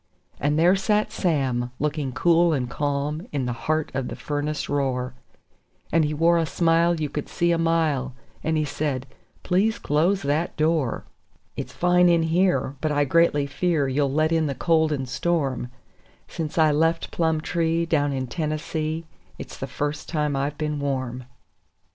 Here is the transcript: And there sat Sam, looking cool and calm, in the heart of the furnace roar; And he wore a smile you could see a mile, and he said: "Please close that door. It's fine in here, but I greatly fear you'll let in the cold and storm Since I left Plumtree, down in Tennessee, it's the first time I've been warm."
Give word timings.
And 0.39 0.57
there 0.57 0.75
sat 0.75 1.11
Sam, 1.11 1.69
looking 1.77 2.11
cool 2.11 2.53
and 2.53 2.67
calm, 2.67 3.27
in 3.31 3.45
the 3.45 3.53
heart 3.53 3.91
of 3.93 4.07
the 4.07 4.15
furnace 4.15 4.67
roar; 4.67 5.13
And 5.91 6.03
he 6.03 6.11
wore 6.11 6.39
a 6.39 6.45
smile 6.47 6.99
you 6.99 7.07
could 7.07 7.29
see 7.29 7.51
a 7.51 7.59
mile, 7.59 8.15
and 8.43 8.57
he 8.57 8.65
said: 8.65 9.05
"Please 9.43 9.77
close 9.77 10.23
that 10.23 10.57
door. 10.57 11.05
It's 11.55 11.71
fine 11.71 12.09
in 12.09 12.23
here, 12.23 12.75
but 12.81 12.91
I 12.91 13.05
greatly 13.05 13.45
fear 13.45 13.87
you'll 13.87 14.11
let 14.11 14.31
in 14.31 14.47
the 14.47 14.55
cold 14.55 14.91
and 14.91 15.07
storm 15.07 15.69
Since 16.27 16.57
I 16.57 16.71
left 16.71 17.11
Plumtree, 17.11 17.85
down 17.85 18.11
in 18.11 18.25
Tennessee, 18.25 19.05
it's 19.37 19.55
the 19.55 19.67
first 19.67 20.09
time 20.09 20.35
I've 20.35 20.57
been 20.57 20.79
warm." 20.79 21.25